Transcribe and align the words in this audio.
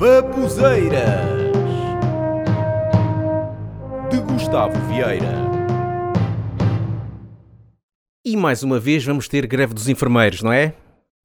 Babuzeiras 0.00 1.28
de 4.10 4.18
Gustavo 4.22 4.72
Vieira. 4.88 5.34
E 8.24 8.34
mais 8.34 8.62
uma 8.62 8.80
vez 8.80 9.04
vamos 9.04 9.28
ter 9.28 9.46
greve 9.46 9.74
dos 9.74 9.90
enfermeiros, 9.90 10.40
não 10.40 10.50
é? 10.50 10.74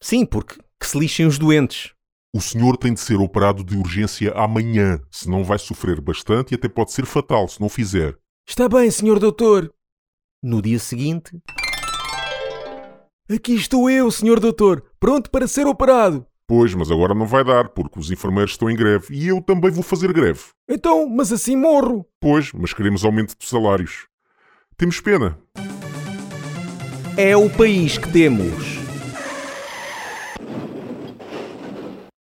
Sim, 0.03 0.25
porque 0.25 0.59
que 0.77 0.85
se 0.85 0.99
lixem 0.99 1.25
os 1.25 1.39
doentes. 1.39 1.93
O 2.35 2.41
senhor 2.41 2.75
tem 2.75 2.93
de 2.93 2.99
ser 2.99 3.15
operado 3.15 3.63
de 3.63 3.77
urgência 3.77 4.33
amanhã, 4.33 4.99
senão 5.09 5.41
vai 5.41 5.57
sofrer 5.57 6.01
bastante 6.01 6.51
e 6.51 6.55
até 6.55 6.67
pode 6.67 6.91
ser 6.91 7.05
fatal 7.05 7.47
se 7.47 7.61
não 7.61 7.69
fizer. 7.69 8.17
Está 8.45 8.67
bem, 8.67 8.91
senhor 8.91 9.19
doutor. 9.19 9.73
No 10.43 10.61
dia 10.61 10.79
seguinte. 10.79 11.31
Aqui 13.33 13.53
estou 13.55 13.89
eu, 13.89 14.11
senhor 14.11 14.41
doutor, 14.41 14.83
pronto 14.99 15.31
para 15.31 15.47
ser 15.47 15.65
operado. 15.65 16.27
Pois, 16.47 16.75
mas 16.75 16.91
agora 16.91 17.15
não 17.15 17.25
vai 17.25 17.43
dar, 17.43 17.69
porque 17.69 17.99
os 17.99 18.11
enfermeiros 18.11 18.51
estão 18.51 18.69
em 18.69 18.75
greve 18.75 19.15
e 19.15 19.27
eu 19.27 19.41
também 19.41 19.71
vou 19.71 19.81
fazer 19.81 20.13
greve. 20.13 20.41
Então, 20.69 21.09
mas 21.09 21.31
assim 21.31 21.55
morro. 21.55 22.05
Pois, 22.21 22.51
mas 22.53 22.71
queremos 22.71 23.03
aumento 23.03 23.35
de 23.35 23.47
salários. 23.47 24.07
Temos 24.77 24.99
pena. 24.99 25.39
É 27.17 27.35
o 27.35 27.49
país 27.49 27.97
que 27.97 28.11
temos. 28.11 28.75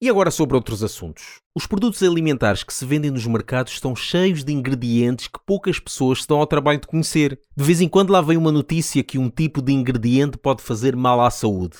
E 0.01 0.09
agora 0.09 0.31
sobre 0.31 0.55
outros 0.55 0.81
assuntos. 0.81 1.39
Os 1.55 1.67
produtos 1.67 2.01
alimentares 2.03 2.63
que 2.63 2.73
se 2.73 2.85
vendem 2.85 3.11
nos 3.11 3.27
mercados 3.27 3.73
estão 3.73 3.95
cheios 3.95 4.43
de 4.43 4.51
ingredientes 4.51 5.27
que 5.27 5.39
poucas 5.45 5.79
pessoas 5.79 6.19
estão 6.19 6.39
ao 6.39 6.47
trabalho 6.47 6.79
de 6.79 6.87
conhecer. 6.87 7.39
De 7.55 7.63
vez 7.63 7.81
em 7.81 7.87
quando 7.87 8.11
lá 8.11 8.21
vem 8.21 8.37
uma 8.37 8.51
notícia 8.51 9.03
que 9.03 9.17
um 9.17 9.29
tipo 9.29 9.61
de 9.61 9.71
ingrediente 9.71 10.37
pode 10.37 10.61
fazer 10.61 10.95
mal 10.95 11.21
à 11.21 11.29
saúde. 11.29 11.79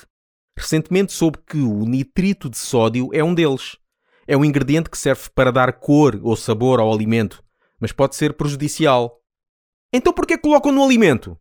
Recentemente 0.60 1.12
soube 1.12 1.38
que 1.46 1.58
o 1.58 1.84
nitrito 1.84 2.50
de 2.50 2.58
sódio 2.58 3.08
é 3.12 3.24
um 3.24 3.34
deles. 3.34 3.76
É 4.26 4.36
um 4.36 4.44
ingrediente 4.44 4.90
que 4.90 4.98
serve 4.98 5.28
para 5.34 5.50
dar 5.50 5.72
cor 5.80 6.20
ou 6.22 6.36
sabor 6.36 6.78
ao 6.78 6.92
alimento, 6.92 7.42
mas 7.80 7.92
pode 7.92 8.14
ser 8.14 8.34
prejudicial. 8.34 9.20
Então 9.92 10.12
por 10.12 10.26
que 10.26 10.38
colocam 10.38 10.70
no 10.70 10.84
alimento? 10.84 11.38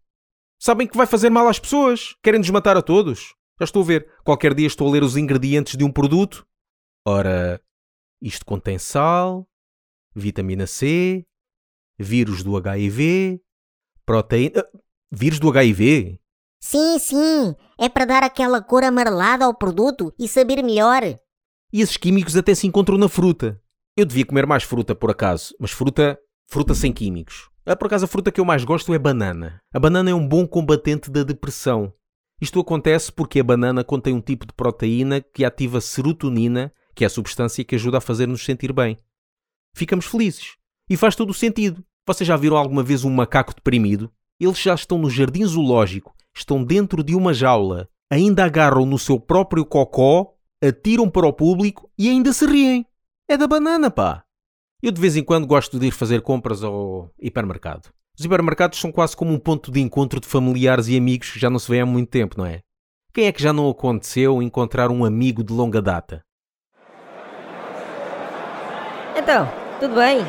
Sabem 0.60 0.88
que 0.88 0.98
vai 0.98 1.06
fazer 1.06 1.30
mal 1.30 1.48
às 1.48 1.60
pessoas? 1.60 2.16
Querem 2.24 2.40
nos 2.40 2.50
matar 2.50 2.76
a 2.78 2.82
todos? 2.82 3.36
Já 3.60 3.66
estou 3.66 3.84
a 3.84 3.86
ver. 3.86 4.12
Qualquer 4.24 4.54
dia 4.54 4.68
estou 4.68 4.88
a 4.88 4.92
ler 4.92 5.04
os 5.04 5.18
ingredientes 5.18 5.76
de 5.76 5.84
um 5.84 5.92
produto 5.92 6.48
Ora, 7.06 7.62
isto 8.22 8.46
contém 8.46 8.78
sal, 8.78 9.50
vitamina 10.14 10.68
C, 10.68 11.26
vírus 11.98 12.44
do 12.44 12.56
HIV, 12.56 13.42
proteína. 14.06 14.60
Ah, 14.60 14.80
vírus 15.12 15.40
do 15.40 15.50
HIV? 15.50 16.20
Sim, 16.60 17.00
sim. 17.00 17.56
É 17.78 17.88
para 17.88 18.06
dar 18.06 18.24
aquela 18.24 18.62
cor 18.62 18.84
amarelada 18.84 19.46
ao 19.46 19.54
produto 19.54 20.14
e 20.20 20.28
saber 20.28 20.62
melhor. 20.62 21.04
E 21.72 21.82
esses 21.82 21.98
químicos 21.98 22.36
até 22.36 22.54
se 22.54 22.68
encontram 22.68 22.98
na 22.98 23.08
fruta. 23.08 23.62
Eu 23.96 24.06
devia 24.06 24.26
comer 24.26 24.46
mais 24.46 24.64
fruta, 24.64 24.96
por 24.96 25.12
acaso, 25.12 25.56
mas 25.60 25.72
fruta, 25.72 26.20
fruta 26.48 26.74
sem 26.74 26.92
químicos. 26.92 27.50
Ah, 27.66 27.76
por 27.76 27.88
acaso, 27.88 28.06
a 28.06 28.08
fruta 28.08 28.32
que 28.32 28.40
eu 28.40 28.46
mais 28.46 28.64
gosto 28.64 28.94
é 28.94 29.00
banana. 29.00 29.62
A 29.74 29.80
banana 29.80 30.10
é 30.10 30.14
um 30.14 30.28
bom 30.28 30.48
combatente 30.48 31.12
da 31.12 31.24
depressão. 31.24 31.94
Isto 32.42 32.60
acontece 32.60 33.12
porque 33.12 33.40
a 33.40 33.44
banana 33.44 33.84
contém 33.84 34.14
um 34.14 34.22
tipo 34.22 34.46
de 34.46 34.54
proteína 34.54 35.22
que 35.22 35.46
ativa 35.46 35.82
serotonina 35.82 36.74
que 37.00 37.06
é 37.06 37.08
a 37.08 37.10
substância 37.10 37.64
que 37.64 37.76
ajuda 37.76 38.00
a 38.00 38.02
fazer-nos 38.02 38.44
sentir 38.44 38.74
bem. 38.74 38.98
Ficamos 39.74 40.06
felizes. 40.06 40.58
E 40.90 40.98
faz 40.98 41.16
todo 41.16 41.30
o 41.30 41.34
sentido. 41.34 41.82
Vocês 42.06 42.28
já 42.28 42.36
viram 42.36 42.58
alguma 42.58 42.84
vez 42.84 43.06
um 43.06 43.10
macaco 43.10 43.56
deprimido? 43.56 44.12
Eles 44.38 44.60
já 44.60 44.74
estão 44.74 44.98
no 44.98 45.10
jardim 45.10 45.46
zoológico, 45.46 46.14
estão 46.40 46.64
dentro 46.64 47.04
de 47.04 47.16
uma 47.16 47.34
jaula, 47.34 47.88
ainda 48.10 48.46
agarram 48.46 48.86
no 48.86 48.98
seu 48.98 49.20
próprio 49.20 49.66
cocó, 49.66 50.34
atiram 50.64 51.10
para 51.10 51.28
o 51.28 51.34
público 51.34 51.90
e 51.98 52.10
ainda 52.10 52.34
se 52.34 52.46
riem. 52.46 52.86
É 53.30 53.38
da 53.38 53.48
banana, 53.48 53.92
pá! 53.92 54.24
Eu 54.82 54.92
de 54.92 55.02
vez 55.02 55.16
em 55.16 55.24
quando 55.24 55.46
gosto 55.46 55.78
de 55.78 55.88
ir 55.88 55.92
fazer 55.92 56.22
compras 56.22 56.64
ao 56.64 57.12
hipermercado. 57.20 57.90
Os 58.18 58.26
hipermercados 58.26 58.80
são 58.80 58.92
quase 58.92 59.16
como 59.16 59.32
um 59.32 59.40
ponto 59.40 59.72
de 59.72 59.80
encontro 59.80 60.20
de 60.20 60.28
familiares 60.28 60.88
e 60.88 60.98
amigos 60.98 61.32
que 61.32 61.40
já 61.40 61.50
não 61.50 61.60
se 61.60 61.70
vê 61.70 61.80
há 61.80 61.86
muito 61.86 62.10
tempo, 62.10 62.38
não 62.38 62.46
é? 62.46 62.62
Quem 63.14 63.28
é 63.28 63.32
que 63.32 63.42
já 63.42 63.52
não 63.52 63.70
aconteceu 63.70 64.42
encontrar 64.42 64.90
um 64.90 65.04
amigo 65.04 65.44
de 65.44 65.52
longa 65.52 65.82
data? 65.82 66.24
Então, 69.18 69.52
tudo 69.80 69.96
bem? 69.96 70.20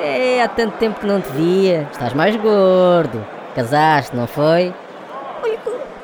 É, 0.00 0.42
há 0.42 0.48
tanto 0.48 0.76
tempo 0.78 1.00
que 1.00 1.06
não 1.06 1.20
te 1.20 1.30
via. 1.30 1.88
Estás 1.90 2.12
mais 2.14 2.36
gordo. 2.36 3.24
Casaste, 3.54 4.14
não 4.14 4.26
foi? 4.26 4.74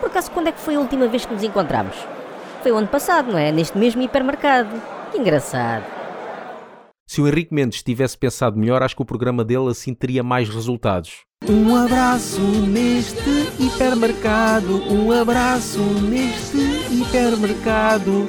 Por 0.07 0.11
acaso, 0.11 0.31
quando 0.31 0.47
é 0.47 0.53
que 0.53 0.61
foi 0.61 0.77
a 0.77 0.79
última 0.79 1.09
vez 1.09 1.27
que 1.27 1.35
nos 1.35 1.43
encontramos? 1.43 1.97
Foi 2.63 2.71
o 2.71 2.77
ano 2.77 2.87
passado, 2.87 3.33
não 3.33 3.39
é? 3.39 3.51
Neste 3.51 3.77
mesmo 3.77 4.01
hipermercado. 4.01 4.81
Que 5.11 5.19
engraçado. 5.19 5.85
Se 7.09 7.21
o 7.21 7.27
Henrique 7.27 7.53
Mendes 7.53 7.83
tivesse 7.83 8.17
pensado 8.17 8.57
melhor, 8.57 8.85
acho 8.85 8.95
que 8.95 9.03
o 9.03 9.05
programa 9.05 9.45
dele 9.45 9.69
assim 9.69 9.93
teria 9.93 10.23
mais 10.23 10.49
resultados. 10.49 11.23
Um 11.49 11.75
abraço 11.75 12.41
neste 12.41 13.19
hipermercado, 13.59 14.81
um 14.89 15.11
abraço 15.11 15.81
neste 15.81 16.57
hipermercado. 16.95 18.29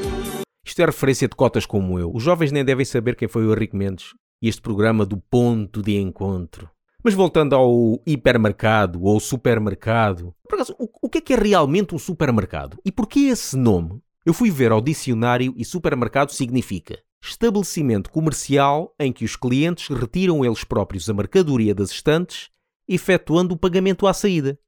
Isto 0.66 0.82
é 0.82 0.86
referência 0.86 1.28
de 1.28 1.36
cotas 1.36 1.68
como 1.68 2.00
eu. 2.00 2.12
Os 2.12 2.24
jovens 2.24 2.52
nem 2.52 2.66
devem 2.66 2.86
saber 2.86 3.16
quem 3.16 3.28
foi 3.28 3.46
o 3.46 3.54
Henrique 3.54 3.76
Mendes 3.76 4.16
e 4.42 4.50
este 4.50 4.64
programa 4.64 5.06
do 5.06 5.18
ponto 5.18 5.84
de 5.84 5.96
encontro. 5.96 6.72
Mas 7.08 7.14
voltando 7.14 7.56
ao 7.56 8.02
hipermercado 8.06 9.02
ou 9.02 9.18
supermercado, 9.18 10.36
por 10.44 10.56
acaso, 10.56 10.76
o, 10.78 10.90
o 11.04 11.10
que 11.10 11.20
é 11.20 11.22
que 11.22 11.34
é 11.34 11.38
realmente 11.38 11.96
um 11.96 11.98
supermercado? 11.98 12.78
E 12.84 12.92
porquê 12.92 13.30
esse 13.30 13.56
nome? 13.56 14.02
Eu 14.26 14.34
fui 14.34 14.52
ver 14.52 14.74
ao 14.74 14.82
dicionário 14.82 15.54
e 15.56 15.64
supermercado 15.64 16.32
significa 16.32 17.00
estabelecimento 17.24 18.12
comercial 18.12 18.94
em 19.00 19.14
que 19.14 19.24
os 19.24 19.38
clientes 19.38 19.88
retiram 19.88 20.44
eles 20.44 20.66
próprios 20.66 21.10
a 21.10 21.14
mercadoria 21.14 21.74
das 21.74 21.92
estantes, 21.92 22.50
efetuando 22.86 23.56
o 23.56 23.58
pagamento 23.58 24.06
à 24.06 24.14
saída. 24.14 24.60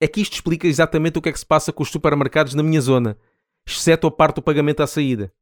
É 0.00 0.06
que 0.06 0.20
isto 0.20 0.34
explica 0.34 0.68
exatamente 0.68 1.18
o 1.18 1.20
que 1.20 1.30
é 1.30 1.32
que 1.32 1.40
se 1.40 1.46
passa 1.46 1.72
com 1.72 1.82
os 1.82 1.90
supermercados 1.90 2.54
na 2.54 2.62
minha 2.62 2.80
zona, 2.80 3.18
exceto 3.66 4.06
a 4.06 4.10
parte 4.12 4.36
do 4.36 4.42
pagamento 4.42 4.84
à 4.84 4.86
saída. 4.86 5.32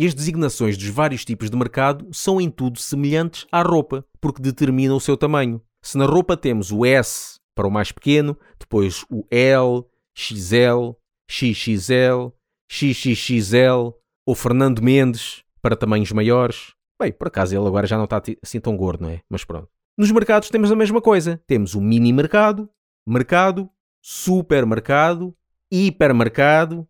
E 0.00 0.06
as 0.06 0.14
designações 0.14 0.78
dos 0.78 0.88
vários 0.88 1.26
tipos 1.26 1.50
de 1.50 1.56
mercado 1.58 2.08
são 2.10 2.40
em 2.40 2.48
tudo 2.48 2.78
semelhantes 2.78 3.46
à 3.52 3.60
roupa, 3.60 4.02
porque 4.18 4.40
determinam 4.40 4.96
o 4.96 5.00
seu 5.00 5.14
tamanho. 5.14 5.60
Se 5.82 5.98
na 5.98 6.06
roupa 6.06 6.38
temos 6.38 6.72
o 6.72 6.86
S 6.86 7.38
para 7.54 7.68
o 7.68 7.70
mais 7.70 7.92
pequeno, 7.92 8.34
depois 8.58 9.04
o 9.10 9.26
L, 9.30 9.84
XL, 10.16 10.96
XXL, 11.30 12.32
XXXL 12.72 13.92
ou 14.26 14.34
Fernando 14.34 14.80
Mendes 14.80 15.44
para 15.60 15.76
tamanhos 15.76 16.12
maiores. 16.12 16.72
Bem, 16.98 17.12
por 17.12 17.28
acaso 17.28 17.54
ele 17.54 17.66
agora 17.66 17.86
já 17.86 17.98
não 17.98 18.04
está 18.04 18.22
assim 18.42 18.58
tão 18.58 18.78
gordo, 18.78 19.02
não 19.02 19.10
é? 19.10 19.20
Mas 19.28 19.44
pronto. 19.44 19.68
Nos 19.98 20.10
mercados 20.10 20.48
temos 20.48 20.72
a 20.72 20.76
mesma 20.76 21.02
coisa. 21.02 21.42
Temos 21.46 21.74
o 21.74 21.80
mini 21.82 22.10
mercado, 22.10 22.70
mercado, 23.06 23.68
supermercado, 24.02 25.36
hipermercado 25.70 26.88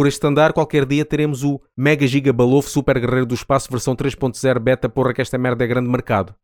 por 0.00 0.06
este 0.06 0.26
andar, 0.26 0.54
qualquer 0.54 0.86
dia 0.86 1.04
teremos 1.04 1.44
o 1.44 1.60
Mega 1.76 2.06
Giga 2.06 2.32
Balofo 2.32 2.70
Super 2.70 2.98
Guerreiro 2.98 3.26
do 3.26 3.34
Espaço 3.34 3.70
versão 3.70 3.94
3.0 3.94 4.58
beta, 4.58 4.88
porra 4.88 5.12
que 5.12 5.20
esta 5.20 5.36
merda 5.36 5.62
é 5.62 5.66
grande 5.66 5.90
mercado. 5.90 6.34